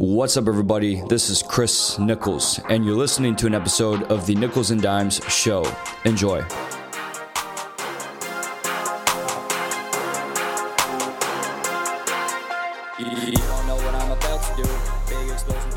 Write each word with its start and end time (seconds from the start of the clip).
What's 0.00 0.38
up, 0.38 0.48
everybody? 0.48 1.02
This 1.10 1.28
is 1.28 1.42
Chris 1.42 1.98
Nichols, 1.98 2.58
and 2.70 2.86
you're 2.86 2.96
listening 2.96 3.36
to 3.36 3.46
an 3.46 3.54
episode 3.54 4.04
of 4.04 4.24
the 4.24 4.34
Nichols 4.34 4.70
and 4.70 4.80
Dimez 4.80 5.22
Show. 5.28 5.62
Enjoy. 6.06 6.40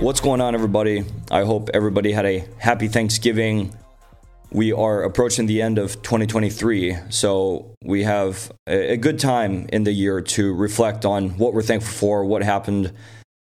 What's 0.01 0.21
going 0.21 0.39
on, 0.39 0.55
everybody? 0.55 1.03
I 1.29 1.43
hope 1.43 1.69
everybody 1.73 2.13
had 2.13 2.25
a 2.25 2.47
happy 2.59 2.87
Thanksgiving. 2.87 3.75
We 4.53 4.71
are 4.71 5.03
approaching 5.03 5.47
the 5.47 5.61
end 5.61 5.77
of 5.77 6.01
2023, 6.01 6.95
so 7.09 7.75
we 7.83 8.03
have 8.03 8.53
a 8.67 8.95
good 8.95 9.19
time 9.19 9.67
in 9.73 9.83
the 9.83 9.91
year 9.91 10.21
to 10.21 10.53
reflect 10.53 11.03
on 11.03 11.31
what 11.31 11.53
we're 11.53 11.61
thankful 11.61 11.91
for, 11.91 12.23
what 12.23 12.41
happened 12.41 12.93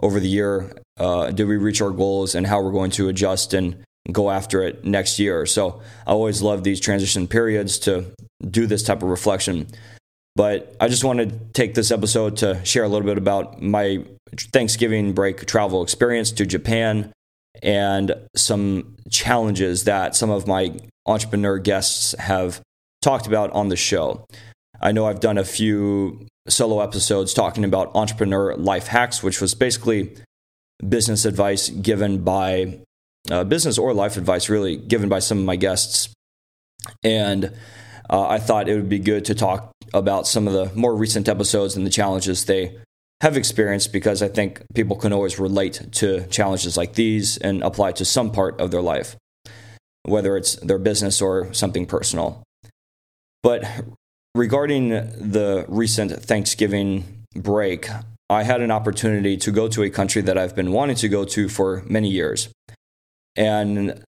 over 0.02 0.20
the 0.20 0.28
year. 0.28 0.76
Uh, 0.98 1.30
did 1.30 1.46
we 1.46 1.56
reach 1.56 1.80
our 1.80 1.90
goals, 1.90 2.34
and 2.34 2.46
how 2.46 2.60
we're 2.60 2.72
going 2.72 2.90
to 2.92 3.08
adjust 3.08 3.54
and 3.54 3.82
go 4.10 4.30
after 4.30 4.62
it 4.62 4.84
next 4.84 5.18
year? 5.18 5.46
So 5.46 5.80
I 6.06 6.10
always 6.10 6.42
love 6.42 6.64
these 6.64 6.80
transition 6.80 7.26
periods 7.26 7.78
to 7.80 8.12
do 8.50 8.66
this 8.66 8.82
type 8.82 9.02
of 9.02 9.08
reflection. 9.08 9.68
But 10.34 10.74
I 10.80 10.88
just 10.88 11.04
want 11.04 11.18
to 11.18 11.26
take 11.52 11.74
this 11.74 11.90
episode 11.90 12.38
to 12.38 12.64
share 12.64 12.84
a 12.84 12.88
little 12.88 13.06
bit 13.06 13.18
about 13.18 13.62
my 13.62 14.04
Thanksgiving 14.52 15.12
break 15.12 15.46
travel 15.46 15.82
experience 15.82 16.32
to 16.32 16.46
Japan 16.46 17.12
and 17.62 18.14
some 18.34 18.96
challenges 19.10 19.84
that 19.84 20.16
some 20.16 20.30
of 20.30 20.46
my 20.46 20.74
entrepreneur 21.06 21.58
guests 21.58 22.14
have 22.18 22.60
talked 23.02 23.26
about 23.26 23.50
on 23.50 23.68
the 23.68 23.76
show. 23.76 24.24
I 24.80 24.92
know 24.92 25.06
I've 25.06 25.20
done 25.20 25.36
a 25.36 25.44
few 25.44 26.26
solo 26.48 26.80
episodes 26.80 27.32
talking 27.34 27.64
about 27.64 27.94
entrepreneur 27.94 28.56
life 28.56 28.88
hacks, 28.88 29.22
which 29.22 29.40
was 29.40 29.54
basically 29.54 30.16
business 30.86 31.24
advice 31.24 31.68
given 31.68 32.24
by 32.24 32.80
uh, 33.30 33.44
business 33.44 33.78
or 33.78 33.94
life 33.94 34.16
advice, 34.16 34.48
really 34.48 34.76
given 34.76 35.08
by 35.08 35.20
some 35.20 35.38
of 35.38 35.44
my 35.44 35.56
guests. 35.56 36.12
And 37.04 37.52
uh, 38.10 38.28
I 38.28 38.38
thought 38.38 38.68
it 38.68 38.74
would 38.74 38.88
be 38.88 38.98
good 38.98 39.24
to 39.26 39.34
talk 39.34 39.72
about 39.94 40.26
some 40.26 40.48
of 40.48 40.52
the 40.52 40.70
more 40.74 40.94
recent 40.94 41.28
episodes 41.28 41.76
and 41.76 41.86
the 41.86 41.90
challenges 41.90 42.44
they 42.44 42.76
have 43.20 43.36
experienced 43.36 43.92
because 43.92 44.20
I 44.20 44.28
think 44.28 44.64
people 44.74 44.96
can 44.96 45.12
always 45.12 45.38
relate 45.38 45.80
to 45.92 46.26
challenges 46.26 46.76
like 46.76 46.94
these 46.94 47.36
and 47.36 47.62
apply 47.62 47.92
to 47.92 48.04
some 48.04 48.32
part 48.32 48.60
of 48.60 48.72
their 48.72 48.82
life, 48.82 49.16
whether 50.02 50.36
it's 50.36 50.56
their 50.56 50.78
business 50.78 51.22
or 51.22 51.52
something 51.54 51.86
personal. 51.86 52.42
But 53.44 53.64
regarding 54.34 54.90
the 54.90 55.64
recent 55.68 56.12
Thanksgiving 56.22 57.24
break, 57.34 57.88
I 58.30 58.44
had 58.44 58.60
an 58.60 58.70
opportunity 58.70 59.36
to 59.38 59.50
go 59.50 59.68
to 59.68 59.82
a 59.82 59.90
country 59.90 60.22
that 60.22 60.38
I've 60.38 60.56
been 60.56 60.72
wanting 60.72 60.96
to 60.96 61.08
go 61.08 61.24
to 61.24 61.48
for 61.48 61.82
many 61.86 62.08
years. 62.08 62.48
And 63.36 64.02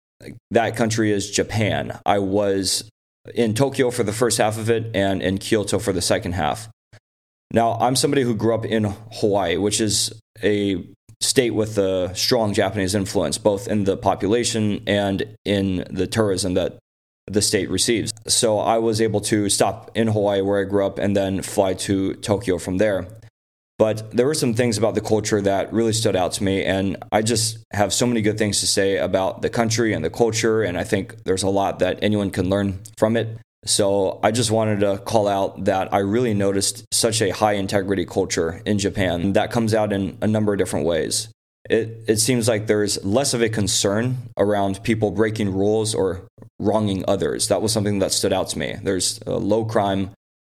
that 0.51 0.77
country 0.77 1.13
is 1.13 1.31
Japan. 1.31 1.99
I 2.07 2.19
was 2.19 2.89
in 3.35 3.55
Tokyo 3.55 3.91
for 3.91 4.03
the 4.03 4.13
first 4.13 4.39
half 4.39 4.59
of 4.59 4.71
it 4.71 4.95
and 4.95 5.23
in 5.23 5.39
Kyoto 5.39 5.79
for 5.79 5.93
the 5.93 6.03
second 6.03 6.33
half. 6.33 6.69
Now, 7.53 7.75
I'm 7.75 7.97
somebody 7.97 8.23
who 8.23 8.35
grew 8.35 8.55
up 8.55 8.65
in 8.65 8.85
Hawaii, 9.13 9.57
which 9.57 9.81
is 9.81 10.13
a 10.43 10.85
state 11.21 11.51
with 11.51 11.79
a 11.79 12.15
strong 12.15 12.53
Japanese 12.53 12.95
influence, 12.95 13.39
both 13.39 13.69
in 13.69 13.85
the 13.85 13.97
population 13.97 14.83
and 14.87 15.37
in 15.45 15.85
the 15.91 16.07
tourism 16.07 16.55
that 16.55 16.79
the 17.27 17.43
state 17.43 17.71
receives. 17.71 18.13
So 18.27 18.59
I 18.59 18.79
was 18.79 19.01
able 19.01 19.21
to 19.23 19.49
stop 19.49 19.91
in 19.95 20.09
Hawaii, 20.09 20.43
where 20.43 20.61
I 20.61 20.65
grew 20.65 20.85
up, 20.85 20.99
and 20.99 21.17
then 21.17 21.43
fly 21.43 21.75
to 21.75 22.15
Tokyo 22.15 22.59
from 22.59 22.79
there. 22.79 23.07
But 23.79 24.13
there 24.13 24.27
were 24.27 24.35
some 24.35 24.55
things 24.55 24.79
about 24.79 24.95
the 24.95 25.01
culture 25.01 25.41
that 25.41 25.73
really 25.73 25.93
stood 25.93 26.15
out 26.15 26.33
to 26.33 26.45
me. 26.45 26.65
And 26.65 26.97
I 27.11 27.23
just 27.23 27.59
have 27.73 27.93
so 27.93 28.07
many 28.07 28.23
good 28.23 28.39
things 28.39 28.61
to 28.61 28.67
say 28.67 28.99
about 28.99 29.43
the 29.43 29.51
country 29.51 29.93
and 29.93 30.05
the 30.05 30.11
culture. 30.11 30.63
And 30.63 30.79
I 30.79 30.85
think 30.85 31.25
there's 31.25 31.43
a 31.43 31.49
lot 31.49 31.81
that 31.81 31.99
anyone 32.01 32.31
can 32.31 32.49
learn 32.49 32.81
from 32.97 33.17
it. 33.17 33.37
So 33.67 34.21
I 34.23 34.31
just 34.31 34.51
wanted 34.51 34.81
to 34.81 34.99
call 34.99 35.27
out 35.27 35.65
that 35.65 35.93
I 35.93 35.99
really 35.99 36.35
noticed 36.35 36.85
such 36.93 37.21
a 37.21 37.31
high 37.31 37.55
integrity 37.55 38.05
culture 38.05 38.63
in 38.65 38.79
Japan. 38.79 39.33
That 39.33 39.51
comes 39.51 39.75
out 39.75 39.93
in 39.93 40.19
a 40.21 40.27
number 40.27 40.53
of 40.53 40.59
different 40.59 40.87
ways. 40.87 41.29
It, 41.69 42.05
it 42.07 42.19
seems 42.19 42.47
like 42.47 42.67
there's 42.67 43.03
less 43.05 43.33
of 43.33 43.41
a 43.41 43.49
concern 43.49 44.19
around 44.37 44.83
people 44.83 45.11
breaking 45.11 45.53
rules 45.53 45.95
or 45.95 46.29
wronging 46.65 47.05
others. 47.07 47.49
That 47.49 47.63
was 47.63 47.73
something 47.73 47.99
that 48.01 48.13
stood 48.13 48.33
out 48.33 48.49
to 48.51 48.59
me. 48.59 48.77
There's 48.83 49.25
low 49.27 49.65
crime, 49.65 50.11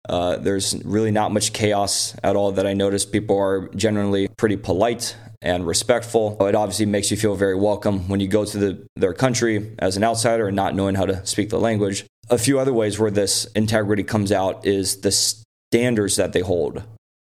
uh, 0.07 0.37
there's 0.37 0.75
really 0.85 1.11
not 1.11 1.31
much 1.31 1.53
chaos 1.53 2.15
at 2.23 2.35
all 2.35 2.51
that 2.53 2.67
I 2.67 2.73
noticed. 2.73 3.11
People 3.11 3.37
are 3.37 3.69
generally 3.75 4.27
pretty 4.37 4.57
polite 4.57 5.15
and 5.41 5.65
respectful. 5.65 6.37
It 6.47 6.55
obviously 6.55 6.85
makes 6.85 7.11
you 7.11 7.17
feel 7.17 7.35
very 7.35 7.55
welcome 7.55 8.07
when 8.07 8.19
you 8.19 8.27
go 8.27 8.45
to 8.45 8.57
the, 8.57 8.87
their 8.95 9.13
country 9.13 9.75
as 9.79 9.97
an 9.97 10.03
outsider 10.03 10.47
and 10.47 10.55
not 10.55 10.75
knowing 10.75 10.95
how 10.95 11.05
to 11.05 11.25
speak 11.25 11.49
the 11.49 11.59
language. 11.59 12.05
A 12.29 12.37
few 12.37 12.59
other 12.59 12.73
ways 12.73 12.99
where 12.99 13.11
this 13.11 13.45
integrity 13.55 14.03
comes 14.03 14.31
out 14.31 14.65
is 14.65 15.01
the 15.01 15.11
standards 15.11 16.15
that 16.15 16.33
they 16.33 16.41
hold. 16.41 16.83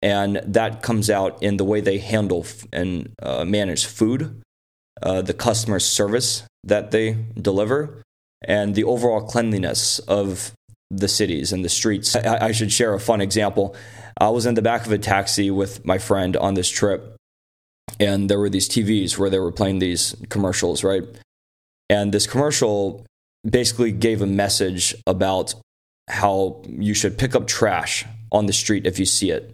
And 0.01 0.37
that 0.45 0.81
comes 0.81 1.09
out 1.09 1.43
in 1.43 1.57
the 1.57 1.65
way 1.65 1.81
they 1.81 1.97
handle 1.97 2.45
and 2.71 3.11
uh, 3.21 3.43
manage 3.45 3.85
food, 3.85 4.41
uh, 5.01 5.21
the 5.21 5.33
customer 5.33 5.79
service 5.79 6.43
that 6.63 6.91
they 6.91 7.17
deliver, 7.39 8.01
and 8.47 8.75
the 8.75 8.83
overall 8.83 9.21
cleanliness 9.21 9.99
of 9.99 10.53
the 10.89 11.07
cities 11.07 11.51
and 11.51 11.63
the 11.63 11.69
streets. 11.69 12.15
I, 12.15 12.47
I, 12.47 12.51
should 12.51 12.71
share 12.71 12.93
a 12.93 12.99
fun 12.99 13.21
example. 13.21 13.75
I 14.19 14.29
was 14.29 14.45
in 14.45 14.55
the 14.55 14.61
back 14.61 14.85
of 14.85 14.91
a 14.91 14.97
taxi 14.97 15.51
with 15.51 15.85
my 15.85 15.97
friend 15.97 16.35
on 16.35 16.55
this 16.55 16.69
trip, 16.69 17.15
and 17.99 18.29
there 18.29 18.39
were 18.39 18.49
these 18.49 18.67
TVs 18.67 19.17
where 19.17 19.29
they 19.29 19.39
were 19.39 19.51
playing 19.51 19.79
these 19.79 20.15
commercials, 20.29 20.83
right? 20.83 21.03
And 21.89 22.11
this 22.11 22.27
commercial 22.27 23.05
basically 23.49 23.91
gave 23.91 24.21
a 24.21 24.27
message 24.27 24.95
about 25.05 25.53
how 26.07 26.61
you 26.67 26.93
should 26.93 27.17
pick 27.17 27.35
up 27.35 27.47
trash 27.47 28.05
on 28.31 28.47
the 28.47 28.53
street 28.53 28.85
if 28.85 28.99
you 28.99 29.05
see 29.05 29.31
it 29.31 29.53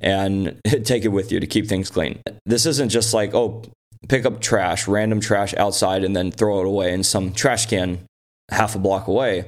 and 0.00 0.60
take 0.84 1.04
it 1.04 1.08
with 1.08 1.30
you 1.30 1.40
to 1.40 1.46
keep 1.46 1.68
things 1.68 1.90
clean. 1.90 2.20
This 2.46 2.66
isn't 2.66 2.90
just 2.90 3.14
like, 3.14 3.34
oh, 3.34 3.62
pick 4.08 4.24
up 4.24 4.40
trash, 4.40 4.88
random 4.88 5.20
trash 5.20 5.54
outside, 5.54 6.04
and 6.04 6.14
then 6.14 6.30
throw 6.30 6.60
it 6.60 6.66
away 6.66 6.92
in 6.92 7.02
some 7.02 7.32
trash 7.32 7.66
can 7.66 8.00
half 8.50 8.74
a 8.74 8.78
block 8.78 9.06
away 9.06 9.44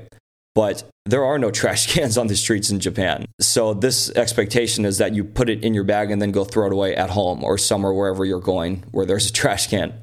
but 0.55 0.89
there 1.05 1.25
are 1.25 1.39
no 1.39 1.51
trash 1.61 1.93
cans 1.93 2.17
on 2.17 2.29
the 2.29 2.37
streets 2.37 2.71
in 2.71 2.81
Japan. 2.81 3.27
So 3.41 3.75
this 3.75 4.11
expectation 4.11 4.85
is 4.85 4.99
that 4.99 5.15
you 5.15 5.25
put 5.25 5.51
it 5.51 5.65
in 5.65 5.75
your 5.75 5.85
bag 5.85 6.11
and 6.11 6.23
then 6.23 6.33
go 6.33 6.45
throw 6.45 6.67
it 6.67 6.73
away 6.73 6.95
at 6.95 7.11
home 7.11 7.45
or 7.45 7.59
somewhere 7.59 7.93
wherever 7.93 8.25
you're 8.25 8.41
going 8.41 8.85
where 8.93 9.07
there's 9.07 9.29
a 9.29 9.33
trash 9.33 9.67
can. 9.69 10.03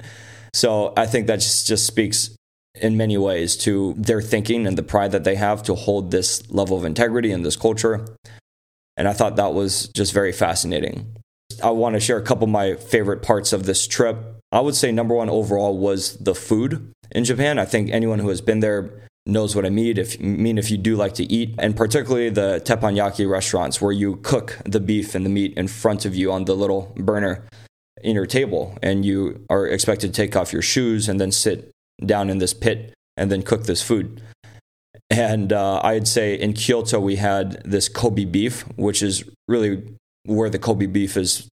So 0.54 0.92
I 0.96 1.06
think 1.06 1.26
that 1.26 1.40
just, 1.40 1.86
speaks 1.86 2.36
in 2.74 2.96
many 2.96 3.16
ways 3.18 3.56
to 3.56 3.94
their 3.96 4.22
thinking 4.22 4.66
and 4.66 4.76
the 4.76 4.82
pride 4.82 5.12
that 5.12 5.24
they 5.24 5.34
have 5.34 5.62
to 5.64 5.74
hold 5.74 6.10
this 6.10 6.50
level 6.50 6.76
of 6.76 6.84
integrity 6.84 7.30
in 7.30 7.42
this 7.42 7.56
culture. 7.56 8.06
And 8.96 9.08
I 9.08 9.12
thought 9.14 9.36
that 9.36 9.54
was 9.54 9.88
just 9.88 10.12
very 10.12 10.32
fascinating. 10.32 11.16
I 11.62 11.70
want 11.70 11.94
to 11.94 12.00
share 12.00 12.18
a 12.18 12.22
couple 12.22 12.44
of 12.44 12.50
my 12.50 12.74
favorite 12.74 13.22
parts 13.22 13.52
of 13.52 13.64
this 13.64 13.86
trip. 13.86 14.31
I 14.52 14.60
would 14.60 14.76
say 14.76 14.92
number 14.92 15.14
one 15.14 15.30
overall 15.30 15.78
was 15.78 16.16
the 16.18 16.34
food 16.34 16.92
in 17.10 17.24
Japan. 17.24 17.58
I 17.58 17.64
think 17.64 17.90
anyone 17.90 18.18
who 18.18 18.28
has 18.28 18.42
been 18.42 18.60
there 18.60 19.08
knows 19.24 19.56
what 19.56 19.64
I 19.64 19.70
mean 19.70 19.96
if 19.96 20.20
mean 20.20 20.58
if 20.58 20.70
you 20.70 20.76
do 20.76 20.94
like 20.94 21.14
to 21.14 21.24
eat, 21.32 21.54
and 21.58 21.74
particularly 21.74 22.28
the 22.28 22.60
teppanyaki 22.64 23.28
restaurants 23.28 23.80
where 23.80 23.92
you 23.92 24.16
cook 24.16 24.58
the 24.64 24.80
beef 24.80 25.14
and 25.14 25.24
the 25.24 25.30
meat 25.30 25.54
in 25.56 25.68
front 25.68 26.04
of 26.04 26.14
you 26.14 26.30
on 26.30 26.44
the 26.44 26.54
little 26.54 26.92
burner 26.96 27.44
in 28.02 28.14
your 28.14 28.26
table, 28.26 28.76
and 28.82 29.06
you 29.06 29.44
are 29.48 29.66
expected 29.66 30.08
to 30.08 30.12
take 30.12 30.36
off 30.36 30.52
your 30.52 30.62
shoes 30.62 31.08
and 31.08 31.18
then 31.18 31.32
sit 31.32 31.70
down 32.04 32.28
in 32.28 32.38
this 32.38 32.52
pit 32.52 32.92
and 33.16 33.30
then 33.30 33.42
cook 33.42 33.64
this 33.64 33.80
food. 33.80 34.22
And 35.08 35.52
uh, 35.52 35.80
I'd 35.82 36.08
say 36.08 36.34
in 36.34 36.52
Kyoto 36.52 36.98
we 37.00 37.16
had 37.16 37.62
this 37.64 37.88
Kobe 37.88 38.24
beef, 38.24 38.62
which 38.76 39.02
is 39.02 39.24
really 39.48 39.82
where 40.24 40.50
the 40.50 40.58
Kobe 40.58 40.86
beef 40.86 41.16
is 41.16 41.48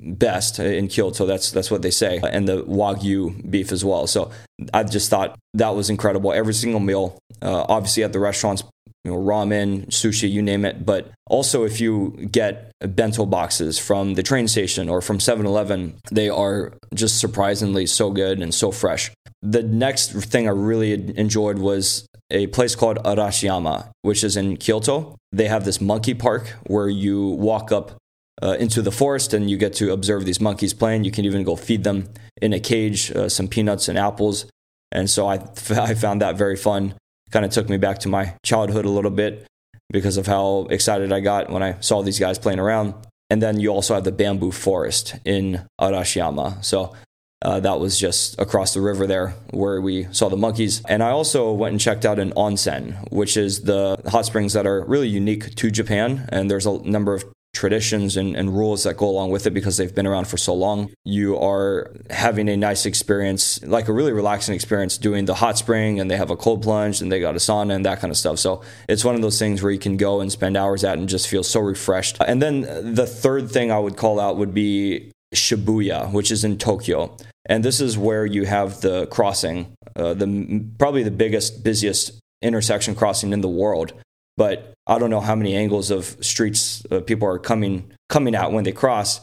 best 0.00 0.58
in 0.58 0.88
Kyoto. 0.88 1.26
That's 1.26 1.50
that's 1.50 1.70
what 1.70 1.82
they 1.82 1.90
say, 1.90 2.20
and 2.22 2.48
the 2.48 2.62
wagyu 2.64 3.50
beef 3.50 3.72
as 3.72 3.84
well. 3.84 4.06
So 4.06 4.30
I 4.72 4.84
just 4.84 5.10
thought 5.10 5.38
that 5.54 5.74
was 5.74 5.90
incredible. 5.90 6.32
Every 6.32 6.54
single 6.54 6.80
meal, 6.80 7.18
uh, 7.42 7.66
obviously 7.68 8.04
at 8.04 8.12
the 8.12 8.20
restaurants, 8.20 8.62
you 9.04 9.12
know, 9.12 9.18
ramen, 9.18 9.86
sushi, 9.86 10.30
you 10.30 10.42
name 10.42 10.64
it. 10.64 10.84
But 10.84 11.10
also 11.26 11.64
if 11.64 11.80
you 11.80 12.28
get 12.30 12.72
bento 12.80 13.24
boxes 13.26 13.78
from 13.78 14.14
the 14.14 14.22
train 14.22 14.48
station 14.48 14.88
or 14.88 15.00
from 15.00 15.18
7-Eleven, 15.18 15.94
they 16.10 16.28
are 16.28 16.72
just 16.94 17.20
surprisingly 17.20 17.86
so 17.86 18.10
good 18.10 18.40
and 18.42 18.52
so 18.52 18.72
fresh. 18.72 19.12
The 19.42 19.62
next 19.62 20.12
thing 20.12 20.48
I 20.48 20.52
really 20.52 20.92
enjoyed 21.16 21.58
was 21.58 22.06
a 22.30 22.48
place 22.48 22.74
called 22.74 22.98
Arashiyama, 22.98 23.90
which 24.02 24.24
is 24.24 24.36
in 24.36 24.56
Kyoto. 24.56 25.16
They 25.30 25.46
have 25.46 25.64
this 25.64 25.80
monkey 25.80 26.14
park 26.14 26.48
where 26.66 26.88
you 26.88 27.28
walk 27.28 27.70
up 27.70 27.96
uh, 28.42 28.56
into 28.58 28.82
the 28.82 28.92
forest 28.92 29.32
and 29.32 29.50
you 29.50 29.56
get 29.56 29.72
to 29.74 29.92
observe 29.92 30.24
these 30.24 30.40
monkeys 30.40 30.74
playing. 30.74 31.04
You 31.04 31.10
can 31.10 31.24
even 31.24 31.42
go 31.42 31.56
feed 31.56 31.84
them 31.84 32.08
in 32.40 32.52
a 32.52 32.60
cage 32.60 33.10
uh, 33.12 33.28
some 33.28 33.48
peanuts 33.48 33.88
and 33.88 33.98
apples. 33.98 34.46
And 34.92 35.08
so 35.08 35.26
I, 35.26 35.34
I 35.70 35.94
found 35.94 36.22
that 36.22 36.36
very 36.36 36.56
fun. 36.56 36.94
Kind 37.30 37.44
of 37.44 37.50
took 37.50 37.68
me 37.68 37.76
back 37.76 37.98
to 38.00 38.08
my 38.08 38.34
childhood 38.44 38.84
a 38.84 38.90
little 38.90 39.10
bit 39.10 39.46
because 39.90 40.16
of 40.16 40.26
how 40.26 40.66
excited 40.70 41.12
I 41.12 41.20
got 41.20 41.50
when 41.50 41.62
I 41.62 41.80
saw 41.80 42.02
these 42.02 42.18
guys 42.18 42.38
playing 42.38 42.58
around. 42.58 42.94
and 43.28 43.42
then 43.42 43.58
you 43.58 43.70
also 43.70 43.94
have 43.94 44.04
the 44.04 44.12
bamboo 44.12 44.52
forest 44.52 45.16
in 45.24 45.66
Arashiyama. 45.80 46.64
So 46.64 46.94
uh, 47.42 47.60
that 47.60 47.78
was 47.80 47.98
just 47.98 48.40
across 48.40 48.72
the 48.74 48.80
river 48.80 49.06
there 49.06 49.34
where 49.50 49.80
we 49.80 50.06
saw 50.12 50.28
the 50.28 50.36
monkeys. 50.36 50.82
And 50.88 51.02
I 51.02 51.10
also 51.10 51.52
went 51.52 51.72
and 51.72 51.80
checked 51.80 52.04
out 52.04 52.18
an 52.18 52.32
onsen, 52.32 53.10
which 53.12 53.36
is 53.36 53.62
the 53.62 54.00
hot 54.06 54.26
springs 54.26 54.52
that 54.54 54.66
are 54.66 54.84
really 54.84 55.08
unique 55.08 55.54
to 55.56 55.70
Japan. 55.70 56.28
And 56.30 56.50
there's 56.50 56.66
a 56.66 56.78
number 56.82 57.14
of 57.14 57.24
traditions 57.56 58.16
and, 58.16 58.36
and, 58.36 58.54
rules 58.54 58.84
that 58.84 58.96
go 58.96 59.08
along 59.08 59.30
with 59.30 59.46
it 59.46 59.50
because 59.50 59.78
they've 59.78 59.94
been 59.94 60.06
around 60.06 60.28
for 60.28 60.36
so 60.36 60.54
long. 60.54 60.92
You 61.04 61.38
are 61.38 61.90
having 62.10 62.48
a 62.48 62.56
nice 62.56 62.84
experience, 62.84 63.62
like 63.64 63.88
a 63.88 63.92
really 63.92 64.12
relaxing 64.12 64.54
experience, 64.54 64.98
doing 64.98 65.24
the 65.24 65.34
hot 65.34 65.56
spring, 65.56 65.98
and 65.98 66.10
they 66.10 66.18
have 66.18 66.30
a 66.30 66.36
cold 66.36 66.62
plunge, 66.62 67.00
and 67.00 67.10
they 67.10 67.18
got 67.18 67.34
a 67.34 67.38
sauna 67.38 67.74
and 67.74 67.84
that 67.86 67.98
kind 67.98 68.10
of 68.10 68.18
stuff. 68.18 68.38
So 68.38 68.62
it's 68.88 69.04
one 69.04 69.14
of 69.14 69.22
those 69.22 69.38
things 69.38 69.62
where 69.62 69.72
you 69.72 69.78
can 69.78 69.96
go 69.96 70.20
and 70.20 70.30
spend 70.30 70.56
hours 70.56 70.84
at 70.84 70.98
and 70.98 71.08
just 71.08 71.28
feel 71.28 71.42
so 71.42 71.60
refreshed. 71.60 72.18
And 72.20 72.42
then 72.42 72.60
the 72.94 73.06
third 73.06 73.50
thing 73.50 73.72
I 73.72 73.78
would 73.78 73.96
call 73.96 74.20
out 74.20 74.36
would 74.36 74.52
be 74.52 75.10
Shibuya, 75.34 76.12
which 76.12 76.30
is 76.30 76.44
in 76.44 76.58
Tokyo. 76.58 77.16
And 77.46 77.64
this 77.64 77.80
is 77.80 77.96
where 77.96 78.26
you 78.26 78.44
have 78.44 78.82
the 78.82 79.06
crossing, 79.06 79.74
uh, 79.96 80.12
the 80.14 80.64
probably 80.78 81.04
the 81.04 81.10
biggest, 81.10 81.64
busiest 81.64 82.12
intersection 82.42 82.94
crossing 82.94 83.32
in 83.32 83.40
the 83.40 83.48
world 83.48 83.94
but 84.36 84.74
I 84.86 84.98
don't 84.98 85.10
know 85.10 85.20
how 85.20 85.34
many 85.34 85.56
angles 85.56 85.90
of 85.90 86.16
streets 86.20 86.84
uh, 86.90 87.00
people 87.00 87.28
are 87.28 87.38
coming 87.38 87.92
coming 88.08 88.34
out 88.34 88.52
when 88.52 88.64
they 88.64 88.72
cross. 88.72 89.20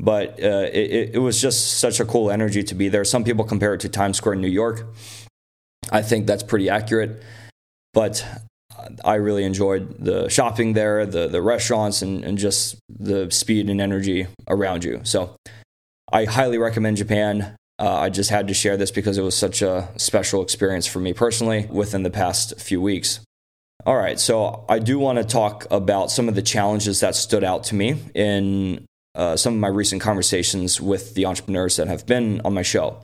But 0.00 0.42
uh, 0.42 0.68
it, 0.72 1.14
it 1.14 1.18
was 1.20 1.40
just 1.40 1.78
such 1.78 2.00
a 2.00 2.04
cool 2.04 2.30
energy 2.30 2.64
to 2.64 2.74
be 2.74 2.88
there. 2.88 3.04
Some 3.04 3.22
people 3.22 3.44
compare 3.44 3.74
it 3.74 3.80
to 3.80 3.88
Times 3.88 4.16
Square 4.16 4.34
in 4.34 4.40
New 4.40 4.48
York. 4.48 4.86
I 5.92 6.02
think 6.02 6.26
that's 6.26 6.42
pretty 6.42 6.68
accurate. 6.68 7.22
But 7.92 8.26
I 9.04 9.14
really 9.14 9.44
enjoyed 9.44 10.04
the 10.04 10.28
shopping 10.28 10.72
there, 10.72 11.06
the 11.06 11.28
the 11.28 11.40
restaurants, 11.40 12.02
and, 12.02 12.24
and 12.24 12.36
just 12.38 12.76
the 12.88 13.30
speed 13.30 13.70
and 13.70 13.80
energy 13.80 14.26
around 14.48 14.84
you. 14.84 15.00
So 15.04 15.36
I 16.12 16.24
highly 16.24 16.58
recommend 16.58 16.96
Japan. 16.96 17.56
Uh, 17.78 17.92
I 17.92 18.08
just 18.08 18.30
had 18.30 18.48
to 18.48 18.54
share 18.54 18.76
this 18.76 18.90
because 18.90 19.18
it 19.18 19.22
was 19.22 19.36
such 19.36 19.62
a 19.62 19.88
special 19.96 20.42
experience 20.42 20.86
for 20.86 21.00
me 21.00 21.12
personally 21.12 21.66
within 21.70 22.02
the 22.02 22.10
past 22.10 22.60
few 22.60 22.80
weeks. 22.80 23.20
All 23.86 23.96
right, 23.96 24.18
so 24.18 24.64
I 24.68 24.78
do 24.78 24.98
want 24.98 25.18
to 25.18 25.24
talk 25.24 25.66
about 25.70 26.10
some 26.10 26.28
of 26.28 26.34
the 26.34 26.42
challenges 26.42 27.00
that 27.00 27.14
stood 27.14 27.44
out 27.44 27.64
to 27.64 27.74
me 27.74 27.96
in 28.14 28.86
uh, 29.14 29.36
some 29.36 29.54
of 29.54 29.60
my 29.60 29.68
recent 29.68 30.00
conversations 30.00 30.80
with 30.80 31.14
the 31.14 31.26
entrepreneurs 31.26 31.76
that 31.76 31.88
have 31.88 32.06
been 32.06 32.40
on 32.44 32.54
my 32.54 32.62
show. 32.62 33.02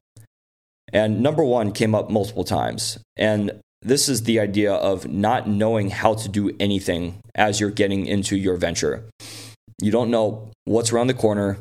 And 0.93 1.21
number 1.21 1.45
one 1.45 1.73
came 1.73 1.95
up 1.95 2.11
multiple 2.11 2.45
times. 2.45 2.99
And 3.17 3.61
this 3.83 4.09
is 4.09 4.23
the 4.23 4.41
idea 4.41 4.73
of 4.73 5.07
not 5.09 5.49
knowing 5.49 5.91
how 5.91 6.15
to 6.15 6.29
do 6.29 6.51
anything 6.59 7.21
as 7.35 7.61
you're 7.61 7.71
getting 7.71 8.07
into 8.07 8.37
your 8.37 8.57
venture. 8.57 9.05
You 9.81 9.91
don't 9.91 10.11
know 10.11 10.51
what's 10.65 10.93
around 10.93 11.07
the 11.07 11.15
corner. 11.15 11.59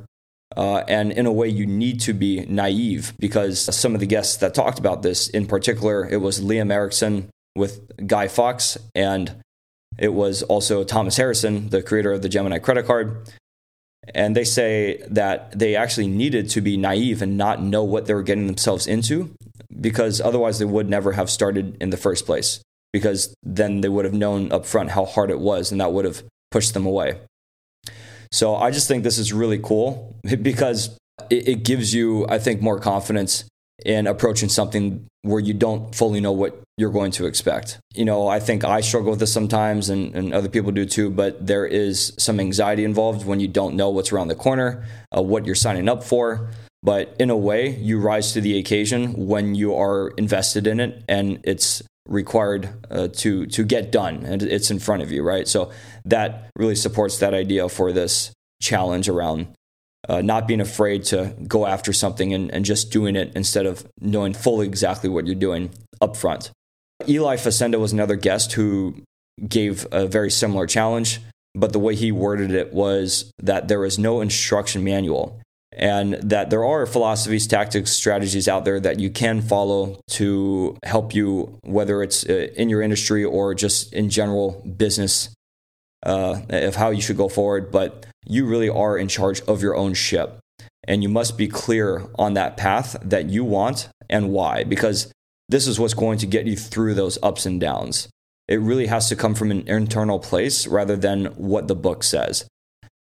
Uh, 0.58 0.78
and 0.88 1.12
in 1.12 1.26
a 1.26 1.32
way, 1.32 1.48
you 1.48 1.66
need 1.66 2.02
to 2.02 2.14
be 2.14 2.46
naive 2.46 3.14
because 3.20 3.76
some 3.76 3.94
of 3.94 4.00
the 4.00 4.08
guests 4.08 4.38
that 4.38 4.54
talked 4.54 4.80
about 4.80 5.04
this, 5.04 5.30
in 5.30 5.46
particular, 5.46 6.08
it 6.10 6.18
was 6.18 6.42
Liam 6.42 6.72
Erickson, 6.72 7.30
with 7.60 8.08
Guy 8.08 8.28
Fawkes, 8.28 8.78
and 8.96 9.36
it 9.98 10.14
was 10.14 10.42
also 10.44 10.84
Thomas 10.84 11.18
Harrison, 11.18 11.70
the 11.70 11.84
creator 11.84 12.14
of 12.14 12.22
the 12.22 12.30
Gemini 12.30 12.58
credit 12.60 12.88
card. 12.88 13.30
And 14.16 14.36
they 14.36 14.46
say 14.46 15.04
that 15.10 15.60
they 15.60 15.76
actually 15.76 16.08
needed 16.08 16.50
to 16.52 16.62
be 16.62 16.78
naive 16.78 17.22
and 17.22 17.38
not 17.38 17.62
know 17.62 17.84
what 17.84 18.06
they 18.06 18.14
were 18.14 18.24
getting 18.24 18.48
themselves 18.48 18.88
into 18.88 19.36
because 19.80 20.20
otherwise 20.20 20.58
they 20.58 20.66
would 20.66 20.90
never 20.90 21.12
have 21.12 21.30
started 21.30 21.78
in 21.82 21.90
the 21.90 21.98
first 21.98 22.26
place 22.26 22.62
because 22.92 23.36
then 23.44 23.82
they 23.82 23.90
would 23.90 24.06
have 24.06 24.14
known 24.14 24.52
up 24.52 24.66
front 24.66 24.92
how 24.92 25.06
hard 25.06 25.30
it 25.30 25.40
was 25.40 25.72
and 25.72 25.80
that 25.80 25.92
would 25.92 26.06
have 26.06 26.24
pushed 26.50 26.74
them 26.74 26.86
away. 26.86 27.20
So 28.32 28.56
I 28.56 28.72
just 28.72 28.88
think 28.88 29.04
this 29.04 29.18
is 29.18 29.34
really 29.34 29.60
cool 29.60 30.16
because 30.42 30.98
it, 31.30 31.64
gives 31.64 31.94
you, 31.94 32.26
I 32.30 32.40
think, 32.40 32.62
more 32.62 32.80
confidence 32.80 33.44
in 33.86 34.08
approaching 34.08 34.50
something 34.50 35.06
where 35.22 35.40
you 35.40 35.54
don't 35.54 35.94
fully 35.94 36.22
know 36.22 36.31
what 36.31 36.62
you're 36.78 36.92
going 36.92 37.12
to 37.12 37.26
expect. 37.26 37.80
You 37.94 38.06
know, 38.06 38.28
I 38.28 38.40
think 38.40 38.64
I 38.64 38.81
struggle 38.81 39.12
with 39.12 39.20
this 39.20 39.34
sometimes 39.34 39.90
and, 39.90 40.16
and 40.16 40.34
other 40.34 40.50
people 40.50 40.72
do 40.72 40.86
too, 40.86 41.10
but 41.10 41.46
there 41.46 41.66
is 41.66 42.14
some 42.18 42.40
anxiety 42.40 42.86
involved 42.86 43.26
when 43.26 43.40
you 43.40 43.48
don't 43.48 43.76
know 43.76 43.90
what's 43.90 44.12
around 44.12 44.30
the 44.30 44.36
corner, 44.36 44.86
uh, 45.16 45.22
what 45.22 45.46
you're 45.46 45.56
signing 45.56 45.90
up 45.90 46.04
for. 46.04 46.50
But 46.81 47.16
in 47.20 47.30
a 47.30 47.36
way, 47.36 47.76
you 47.76 48.00
rise 48.00 48.31
to 48.34 48.42
the 48.42 48.58
occasion 48.58 49.28
when 49.28 49.56
you 49.56 49.76
are 49.76 50.10
invested 50.12 50.66
in 50.66 50.80
it 50.80 51.04
and 51.10 51.42
it's 51.44 51.84
required 52.08 52.70
uh, 52.90 53.08
to 53.08 53.46
to 53.46 53.64
get 53.64 53.92
done 53.92 54.25
and 54.25 54.42
it's 54.42 54.72
in 54.72 54.80
front 54.80 55.04
of 55.04 55.12
you, 55.12 55.22
right? 55.22 55.48
So 55.48 55.72
that 56.06 56.50
really 56.56 56.75
supports 56.75 57.20
that 57.20 57.34
idea 57.34 57.68
for 57.68 57.92
this 57.92 58.32
challenge 58.62 59.10
around 59.10 59.48
uh, 60.07 60.22
not 60.22 60.48
being 60.48 60.62
afraid 60.62 61.04
to 61.06 61.36
go 61.48 61.66
after 61.66 61.92
something 61.92 62.34
and, 62.34 62.51
and 62.51 62.66
just 62.66 62.92
doing 62.92 63.16
it 63.16 63.31
instead 63.36 63.66
of 63.66 63.86
knowing 64.00 64.34
fully 64.34 64.66
exactly 64.66 65.10
what 65.10 65.25
you're 65.25 65.36
doing 65.36 65.69
up 66.01 66.16
front. 66.16 66.51
Eli 67.07 67.36
Facenda 67.36 67.80
was 67.80 67.94
another 67.94 68.16
guest 68.16 68.54
who 68.54 68.96
gave 69.48 69.88
a 69.92 70.07
very 70.07 70.31
similar 70.31 70.66
challenge, 70.66 71.19
but 71.56 71.74
the 71.74 71.80
way 71.80 71.96
he 71.96 72.12
worded 72.12 72.51
it 72.51 72.74
was 72.74 73.31
that 73.40 73.68
there 73.68 73.86
is 73.86 73.98
no 73.98 74.22
instruction 74.22 74.84
manual 74.84 75.40
and 75.72 76.16
that 76.16 76.50
there 76.50 76.66
are 76.66 76.86
philosophies, 76.86 77.48
tactics, 77.48 77.92
strategies 77.92 78.48
out 78.48 78.66
there 78.66 78.80
that 78.80 79.00
you 79.00 79.10
can 79.10 79.42
follow 79.42 80.00
to 80.10 80.78
help 80.84 81.13
you, 81.13 81.57
whether 81.63 82.01
it's 82.04 82.28
uh, 82.28 82.48
in 82.56 82.69
your 82.69 82.81
industry 82.81 83.24
or 83.24 83.54
just 83.54 83.94
in 83.94 84.10
general 84.10 84.62
business, 84.78 85.30
uh, 86.06 86.42
of 86.50 86.75
how 86.75 86.90
you 86.90 87.01
should 87.01 87.18
go 87.18 87.30
forward. 87.30 87.72
But 87.72 88.06
you 88.30 88.46
really 88.46 88.70
are 88.70 88.98
in 88.98 89.08
charge 89.08 89.42
of 89.42 89.62
your 89.62 89.76
own 89.76 89.94
ship. 89.94 90.40
And 90.88 91.04
you 91.04 91.10
must 91.10 91.38
be 91.38 91.48
clear 91.48 92.08
on 92.16 92.34
that 92.36 92.56
path 92.56 92.96
that 93.04 93.30
you 93.30 93.44
want 93.44 93.90
and 94.10 94.31
why, 94.31 94.64
because 94.64 95.12
this 95.50 95.68
is 95.68 95.80
what's 95.80 95.94
going 95.94 96.18
to 96.20 96.26
get 96.26 96.46
you 96.46 96.56
through 96.56 96.94
those 96.94 97.18
ups 97.22 97.46
and 97.46 97.60
downs. 97.60 98.08
It 98.48 98.62
really 98.62 98.88
has 98.88 99.10
to 99.10 99.16
come 99.16 99.36
from 99.36 99.52
an 99.52 99.68
internal 99.68 100.20
place 100.20 100.66
rather 100.66 100.96
than 100.96 101.26
what 101.36 101.68
the 101.68 101.76
book 101.76 102.04
says. 102.04 102.48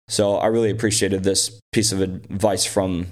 So 0.08 0.36
I 0.36 0.46
really 0.46 0.70
appreciated 0.70 1.24
this 1.24 1.58
piece 1.72 1.92
of 1.92 2.00
advice 2.00 2.64
from 2.64 3.08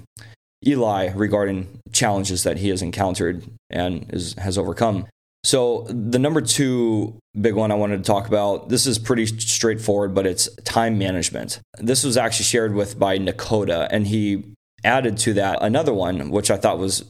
Eli 0.65 1.11
regarding 1.13 1.79
challenges 1.91 2.43
that 2.43 2.57
he 2.57 2.69
has 2.69 2.81
encountered 2.81 3.43
and 3.69 4.09
is, 4.13 4.33
has 4.35 4.57
overcome. 4.57 5.07
So, 5.43 5.85
the 5.89 6.19
number 6.19 6.39
two 6.39 7.19
big 7.39 7.55
one 7.55 7.71
I 7.71 7.75
wanted 7.75 7.97
to 7.97 8.03
talk 8.03 8.27
about 8.27 8.69
this 8.69 8.85
is 8.85 8.97
pretty 8.97 9.25
straightforward, 9.25 10.13
but 10.13 10.25
it's 10.25 10.47
time 10.63 10.97
management. 10.97 11.59
This 11.77 12.03
was 12.03 12.15
actually 12.15 12.45
shared 12.45 12.73
with 12.73 12.97
by 12.97 13.17
Nakota, 13.17 13.87
and 13.91 14.07
he 14.07 14.45
added 14.83 15.17
to 15.17 15.33
that 15.33 15.61
another 15.61 15.93
one, 15.93 16.29
which 16.29 16.49
I 16.49 16.57
thought 16.57 16.79
was 16.79 17.03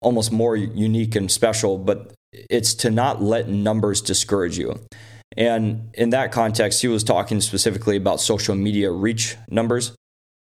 almost 0.00 0.32
more 0.32 0.56
unique 0.56 1.16
and 1.16 1.30
special, 1.30 1.78
but 1.78 2.12
it's 2.32 2.74
to 2.74 2.90
not 2.90 3.22
let 3.22 3.48
numbers 3.48 4.00
discourage 4.00 4.58
you. 4.58 4.78
And 5.36 5.90
in 5.94 6.10
that 6.10 6.32
context, 6.32 6.82
he 6.82 6.88
was 6.88 7.02
talking 7.02 7.40
specifically 7.40 7.96
about 7.96 8.20
social 8.20 8.54
media 8.54 8.90
reach 8.90 9.36
numbers 9.48 9.92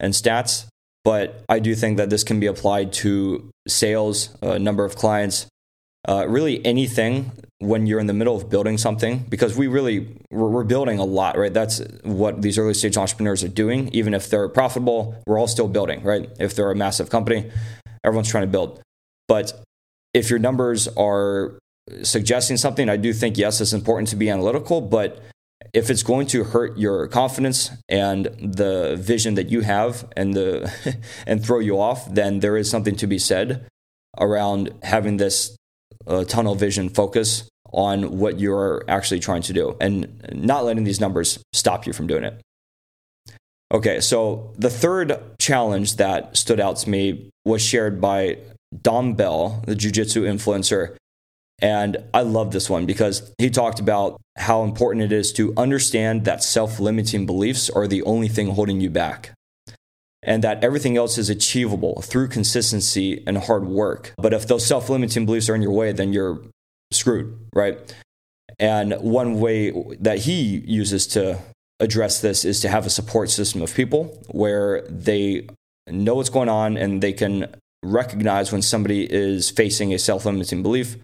and 0.01 0.13
stats. 0.13 0.67
But 1.05 1.45
I 1.49 1.59
do 1.59 1.75
think 1.75 1.97
that 1.97 2.11
this 2.11 2.25
can 2.25 2.41
be 2.41 2.47
applied 2.47 2.93
to 2.95 3.51
sales, 3.67 4.37
a 4.41 4.59
number 4.59 4.85
of 4.85 4.97
clients, 4.97 5.47
uh, 6.09 6.27
really 6.29 6.65
anything 6.67 7.33
when 7.59 7.87
you're 7.87 8.01
in 8.01 8.09
the 8.09 8.13
middle 8.13 8.35
of 8.35 8.51
building 8.51 8.77
something 8.77 9.25
because 9.29 9.57
we 9.57 9.69
really 9.69 10.09
we're, 10.31 10.49
we're, 10.49 10.65
building 10.65 10.99
a 10.99 11.05
lot 11.05 11.39
right? 11.39 11.55
That's 11.55 11.81
what 12.03 12.43
these 12.43 12.59
early 12.59 12.75
stage 12.75 12.97
entrepreneurs 12.97 13.45
are 13.45 13.49
doing. 13.49 13.89
Even 13.93 14.15
if 14.15 14.29
they're 14.29 14.49
profitable 14.49 15.15
we're 15.27 15.39
all 15.39 15.47
still 15.47 15.69
building 15.69 16.03
right? 16.03 16.29
If 16.41 16.57
they're 16.57 16.71
a 16.71 16.77
massive 16.77 17.09
company 17.09 17.51
everyone's 18.05 18.29
trying 18.29 18.43
to 18.43 18.51
build. 18.51 18.81
But 19.29 19.63
if 20.13 20.29
your 20.29 20.41
numbers 20.41 20.89
are 20.89 21.59
suggesting 22.03 22.57
something 22.57 22.89
i 22.89 22.97
do 22.97 23.13
think 23.13 23.37
yes 23.37 23.61
it's 23.61 23.73
important 23.73 24.09
to 24.09 24.17
be 24.17 24.29
analytical. 24.29 24.81
But 24.81 25.23
if 25.73 25.89
it's 25.89 26.03
going 26.03 26.27
to 26.29 26.43
hurt 26.43 26.77
your 26.77 27.07
confidence 27.07 27.71
and 27.89 28.27
the 28.41 28.97
vision 28.97 29.35
that 29.35 29.51
you 29.51 29.61
have 29.61 30.11
and 30.17 30.35
the 30.35 30.99
and 31.29 31.45
throw 31.45 31.61
you 31.61 31.81
off 31.81 32.13
then 32.13 32.41
there 32.41 32.57
is 32.57 32.69
something 32.69 32.97
to 32.97 33.07
be 33.07 33.19
said 33.19 33.69
around 34.19 34.75
having 34.83 35.17
this 35.19 35.57
uh, 36.07 36.25
tunnel 36.25 36.55
vision 36.55 36.89
focus 36.89 37.49
on 37.73 38.19
what 38.19 38.39
you're 38.39 38.85
actually 38.89 39.21
trying 39.21 39.43
to 39.43 39.53
do 39.53 39.77
and 39.81 40.09
not 40.33 40.65
letting 40.65 40.85
these 40.85 41.01
numbers 41.01 41.43
stop 41.53 41.87
you 41.87 41.93
from 41.93 42.07
doing 42.07 42.25
it. 42.25 42.41
Okay, 43.73 44.01
so 44.01 44.53
the 44.59 44.69
third 44.69 45.19
challenge 45.39 45.97
that 45.97 46.37
stood 46.37 46.61
out 46.61 46.77
to 46.79 46.91
me 46.91 47.31
was 47.47 47.63
shared 47.63 48.01
by 48.01 48.37
Dom 48.83 49.15
Bell, 49.15 49.63
the 49.67 49.75
jujitsu 49.75 50.23
influencer. 50.23 50.97
And 51.63 51.97
I 52.13 52.23
love 52.23 52.51
this 52.51 52.69
one 52.69 52.85
because 52.85 53.33
he 53.39 53.49
talked 53.49 53.81
about 53.81 54.21
how 54.37 54.65
important 54.65 55.05
it 55.05 55.13
is 55.13 55.33
to 55.35 55.55
understand 55.57 56.25
that 56.25 56.43
self 56.43 56.81
limiting 56.81 57.25
beliefs 57.25 57.71
are 57.71 57.87
the 57.87 58.03
only 58.03 58.29
thing 58.29 58.51
holding 58.51 58.81
you 58.81 58.91
back 58.91 59.33
and 60.23 60.45
that 60.45 60.63
everything 60.63 60.97
else 60.97 61.19
is 61.19 61.29
achievable 61.29 62.01
through 62.03 62.29
consistency 62.29 63.23
and 63.27 63.39
hard 63.39 63.67
work. 63.67 64.15
But 64.17 64.33
if 64.33 64.47
those 64.47 64.65
self 64.65 64.89
limiting 64.89 65.27
beliefs 65.27 65.49
are 65.49 65.55
in 65.55 65.63
your 65.63 65.73
way, 65.73 65.93
then 65.93 66.13
you're 66.13 66.41
screwed, 66.93 67.39
right? 67.55 67.79
And 68.59 68.95
one 69.01 69.41
way 69.41 69.73
that 70.01 70.19
he 70.19 70.63
uses 70.67 71.07
to 71.09 71.39
address 71.81 72.21
this 72.21 72.45
is 72.45 72.61
to 72.61 72.69
have 72.69 72.87
a 72.87 72.91
support 72.91 73.31
system 73.31 73.63
of 73.63 73.75
people 73.75 74.23
where 74.29 74.83
they 74.83 75.49
know 75.89 76.15
what's 76.15 76.31
going 76.31 76.49
on 76.49 76.77
and 76.77 77.03
they 77.03 77.13
can 77.13 77.55
recognize 77.83 78.53
when 78.53 78.63
somebody 78.63 79.13
is 79.13 79.51
facing 79.51 79.93
a 79.93 79.99
self 79.99 80.25
limiting 80.25 80.63
belief 80.63 80.97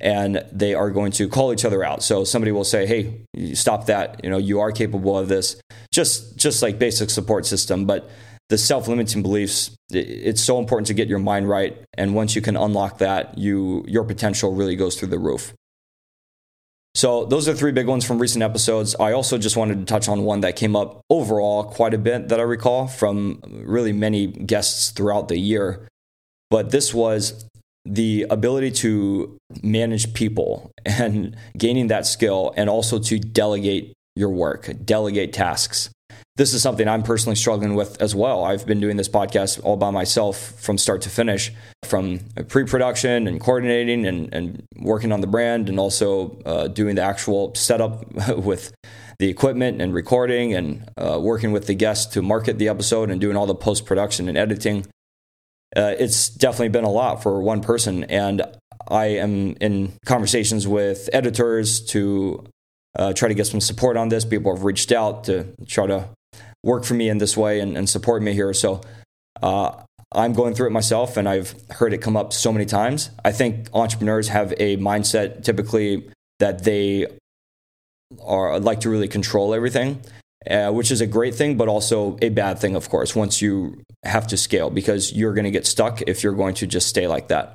and 0.00 0.44
they 0.50 0.74
are 0.74 0.90
going 0.90 1.12
to 1.12 1.28
call 1.28 1.52
each 1.52 1.64
other 1.64 1.84
out. 1.84 2.02
So 2.02 2.24
somebody 2.24 2.52
will 2.52 2.64
say, 2.64 2.86
"Hey, 2.86 3.54
stop 3.54 3.86
that. 3.86 4.20
You 4.24 4.30
know, 4.30 4.38
you 4.38 4.60
are 4.60 4.72
capable 4.72 5.16
of 5.16 5.28
this." 5.28 5.56
Just 5.92 6.36
just 6.36 6.62
like 6.62 6.78
basic 6.78 7.10
support 7.10 7.46
system, 7.46 7.84
but 7.84 8.08
the 8.50 8.58
self-limiting 8.58 9.22
beliefs 9.22 9.70
it's 9.92 10.42
so 10.42 10.58
important 10.58 10.86
to 10.88 10.94
get 10.94 11.08
your 11.08 11.18
mind 11.18 11.48
right. 11.48 11.76
And 11.94 12.14
once 12.14 12.36
you 12.36 12.42
can 12.42 12.56
unlock 12.56 12.98
that 12.98 13.38
you 13.38 13.84
your 13.88 14.04
potential 14.04 14.54
really 14.54 14.76
goes 14.76 14.96
through 14.96 15.08
the 15.08 15.18
roof. 15.18 15.54
So 16.94 17.24
those 17.24 17.48
are 17.48 17.54
three 17.54 17.70
big 17.70 17.86
ones 17.86 18.04
from 18.04 18.18
recent 18.18 18.42
episodes. 18.42 18.96
I 18.98 19.12
also 19.12 19.38
just 19.38 19.56
wanted 19.56 19.78
to 19.78 19.84
touch 19.84 20.08
on 20.08 20.24
one 20.24 20.40
that 20.40 20.56
came 20.56 20.74
up 20.74 21.00
overall 21.08 21.64
quite 21.64 21.94
a 21.94 21.98
bit 21.98 22.28
that 22.28 22.40
i 22.40 22.42
recall 22.42 22.88
from 22.88 23.40
really 23.44 23.92
many 23.92 24.26
guests 24.26 24.90
throughout 24.90 25.28
the 25.28 25.38
year. 25.38 25.88
But 26.50 26.70
this 26.70 26.92
was 26.92 27.46
the 27.84 28.26
ability 28.28 28.72
to 28.72 29.38
manage 29.62 30.12
people 30.14 30.72
and 30.84 31.36
gaining 31.56 31.86
that 31.88 32.06
skill 32.06 32.52
and 32.56 32.68
also 32.68 32.98
to 32.98 33.18
delegate 33.18 33.94
your 34.16 34.30
work 34.30 34.70
delegate 34.84 35.32
tasks 35.32 35.88
this 36.40 36.54
is 36.54 36.62
something 36.62 36.88
I'm 36.88 37.02
personally 37.02 37.36
struggling 37.36 37.74
with 37.74 38.00
as 38.00 38.14
well. 38.14 38.44
I've 38.44 38.64
been 38.64 38.80
doing 38.80 38.96
this 38.96 39.10
podcast 39.10 39.62
all 39.62 39.76
by 39.76 39.90
myself 39.90 40.38
from 40.58 40.78
start 40.78 41.02
to 41.02 41.10
finish, 41.10 41.52
from 41.84 42.20
pre 42.48 42.64
production 42.64 43.26
and 43.26 43.38
coordinating 43.38 44.06
and, 44.06 44.32
and, 44.32 44.62
working 44.78 45.12
on 45.12 45.20
the 45.20 45.26
brand, 45.26 45.68
and 45.68 45.78
also 45.78 46.40
uh, 46.46 46.66
doing 46.68 46.94
the 46.94 47.02
actual 47.02 47.54
setup 47.54 48.10
with 48.38 48.72
the 49.18 49.28
equipment 49.28 49.82
and 49.82 49.92
recording 49.92 50.54
and 50.54 50.88
uh, 50.96 51.18
working 51.20 51.52
with 51.52 51.66
the 51.66 51.74
guests 51.74 52.14
to 52.14 52.22
market 52.22 52.58
the 52.58 52.68
episode 52.68 53.10
and 53.10 53.20
doing 53.20 53.36
all 53.36 53.44
the 53.44 53.54
post 53.54 53.84
production 53.84 54.26
and 54.26 54.38
editing. 54.38 54.86
Uh, 55.76 55.94
it's 55.98 56.30
definitely 56.30 56.70
been 56.70 56.84
a 56.84 56.90
lot 56.90 57.22
for 57.22 57.42
one 57.42 57.60
person. 57.60 58.04
And 58.04 58.40
I 58.88 59.08
am 59.24 59.56
in 59.60 59.92
conversations 60.06 60.66
with 60.66 61.10
editors 61.12 61.82
to 61.92 62.46
uh, 62.98 63.12
try 63.12 63.28
to 63.28 63.34
get 63.34 63.46
some 63.46 63.60
support 63.60 63.98
on 63.98 64.08
this. 64.08 64.24
People 64.24 64.56
have 64.56 64.64
reached 64.64 64.90
out 64.90 65.24
to 65.24 65.54
try 65.66 65.86
to 65.86 66.08
work 66.62 66.84
for 66.84 66.94
me 66.94 67.08
in 67.08 67.18
this 67.18 67.36
way 67.36 67.60
and, 67.60 67.76
and 67.76 67.88
support 67.88 68.22
me 68.22 68.32
here. 68.32 68.52
So 68.52 68.80
uh, 69.42 69.82
I'm 70.12 70.32
going 70.32 70.54
through 70.54 70.68
it 70.68 70.72
myself, 70.72 71.16
and 71.16 71.28
I've 71.28 71.54
heard 71.70 71.92
it 71.92 71.98
come 71.98 72.16
up 72.16 72.32
so 72.32 72.52
many 72.52 72.66
times. 72.66 73.10
I 73.24 73.32
think 73.32 73.68
entrepreneurs 73.72 74.28
have 74.28 74.52
a 74.58 74.76
mindset 74.76 75.44
typically 75.44 76.10
that 76.40 76.64
they 76.64 77.06
are 78.22 78.58
like 78.58 78.80
to 78.80 78.90
really 78.90 79.08
control 79.08 79.54
everything. 79.54 80.00
Uh, 80.48 80.70
which 80.70 80.90
is 80.90 81.02
a 81.02 81.06
great 81.06 81.34
thing, 81.34 81.58
but 81.58 81.68
also 81.68 82.16
a 82.22 82.30
bad 82.30 82.58
thing, 82.58 82.74
of 82.74 82.88
course, 82.88 83.14
once 83.14 83.42
you 83.42 83.78
have 84.04 84.26
to 84.26 84.38
scale 84.38 84.70
because 84.70 85.12
you're 85.12 85.34
going 85.34 85.44
to 85.44 85.50
get 85.50 85.66
stuck 85.66 86.00
if 86.06 86.22
you're 86.22 86.32
going 86.32 86.54
to 86.54 86.66
just 86.66 86.88
stay 86.88 87.06
like 87.06 87.28
that. 87.28 87.54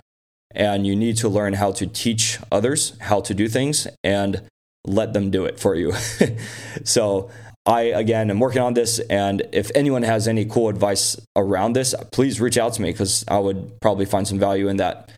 And 0.53 0.85
you 0.85 0.95
need 0.95 1.17
to 1.17 1.27
learn 1.27 1.53
how 1.53 1.71
to 1.71 1.87
teach 1.87 2.37
others 2.51 2.95
how 2.99 3.21
to 3.21 3.33
do 3.33 3.47
things 3.47 3.87
and 4.03 4.43
let 4.85 5.13
them 5.13 5.31
do 5.31 5.45
it 5.45 5.59
for 5.59 5.73
you. 5.73 5.93
so 6.83 7.31
I, 7.65 7.81
again, 7.81 8.29
am 8.29 8.39
working 8.39 8.61
on 8.61 8.75
this. 8.75 8.99
And 8.99 9.47
if 9.51 9.71
anyone 9.73 10.03
has 10.03 10.27
any 10.27 10.45
cool 10.45 10.69
advice 10.69 11.19
around 11.35 11.73
this, 11.73 11.95
please 12.11 12.39
reach 12.39 12.57
out 12.57 12.73
to 12.73 12.81
me 12.81 12.91
because 12.91 13.25
I 13.27 13.39
would 13.39 13.79
probably 13.81 14.05
find 14.05 14.27
some 14.27 14.39
value 14.39 14.67
in 14.67 14.77
that. 14.77 15.11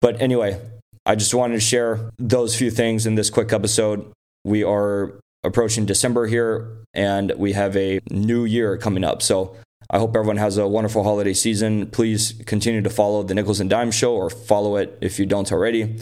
But 0.00 0.20
anyway, 0.22 0.60
I 1.04 1.16
just 1.16 1.34
wanted 1.34 1.54
to 1.54 1.60
share 1.60 2.10
those 2.18 2.56
few 2.56 2.70
things 2.70 3.06
in 3.06 3.16
this 3.16 3.28
quick 3.28 3.52
episode. 3.52 4.10
We 4.44 4.62
are 4.62 5.14
approaching 5.42 5.84
December 5.84 6.26
here 6.26 6.68
and 6.94 7.32
we 7.36 7.52
have 7.52 7.76
a 7.76 8.00
new 8.10 8.44
year 8.44 8.76
coming 8.76 9.02
up. 9.02 9.20
So 9.20 9.56
I 9.90 9.98
hope 9.98 10.14
everyone 10.16 10.36
has 10.36 10.56
a 10.56 10.68
wonderful 10.68 11.02
holiday 11.02 11.34
season. 11.34 11.90
Please 11.90 12.40
continue 12.46 12.82
to 12.82 12.90
follow 12.90 13.22
the 13.22 13.34
Nichols 13.34 13.60
and 13.60 13.70
Dimez 13.70 13.94
show 13.94 14.14
or 14.14 14.30
follow 14.30 14.76
it 14.76 14.96
if 15.00 15.18
you 15.18 15.26
don't 15.26 15.50
already. 15.50 16.00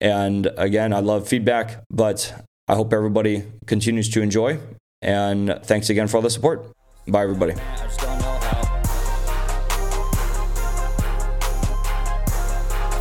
And 0.00 0.48
again, 0.56 0.92
I 0.92 0.98
love 1.00 1.28
feedback, 1.28 1.82
but 1.88 2.34
I 2.68 2.74
hope 2.74 2.92
everybody 2.92 3.44
continues 3.66 4.08
to 4.10 4.20
enjoy 4.20 4.58
and 5.04 5.60
thanks 5.64 5.90
again 5.90 6.08
for 6.08 6.16
all 6.16 6.22
the 6.22 6.30
support. 6.30 6.64
Bye, 7.06 7.22
everybody. 7.22 7.54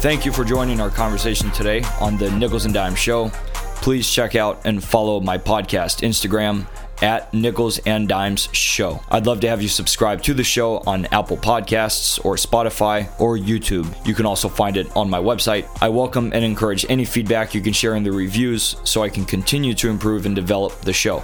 Thank 0.03 0.25
you 0.25 0.33
for 0.33 0.43
joining 0.43 0.81
our 0.81 0.89
conversation 0.89 1.49
today 1.51 1.81
on 2.01 2.17
the 2.17 2.29
Nichols 2.31 2.65
and 2.65 2.75
Dimez 2.75 2.97
Show. 2.97 3.29
Please 3.77 4.09
check 4.09 4.35
out 4.35 4.65
and 4.65 4.83
follow 4.83 5.21
my 5.21 5.37
podcast 5.37 6.01
Instagram 6.01 6.67
at 7.01 7.33
Nichols 7.33 7.79
and 7.85 8.09
Dimez 8.09 8.53
Show. 8.53 9.01
I'd 9.09 9.25
love 9.25 9.39
to 9.41 9.47
have 9.47 9.61
you 9.61 9.69
subscribe 9.69 10.21
to 10.23 10.33
the 10.33 10.43
show 10.43 10.79
on 10.79 11.05
Apple 11.07 11.37
Podcasts 11.37 12.23
or 12.25 12.35
Spotify 12.35 13.09
or 13.19 13.37
YouTube. 13.37 14.05
You 14.05 14.13
can 14.13 14.25
also 14.25 14.49
find 14.49 14.75
it 14.75 14.93
on 14.93 15.09
my 15.09 15.19
website. 15.19 15.67
I 15.81 15.87
welcome 15.87 16.31
and 16.33 16.43
encourage 16.43 16.85
any 16.89 17.05
feedback 17.05 17.53
you 17.53 17.61
can 17.61 17.71
share 17.71 17.95
in 17.95 18.03
the 18.03 18.11
reviews 18.11 18.75
so 18.83 19.03
I 19.03 19.09
can 19.09 19.23
continue 19.23 19.73
to 19.75 19.89
improve 19.89 20.25
and 20.25 20.35
develop 20.35 20.81
the 20.81 20.93
show. 20.93 21.23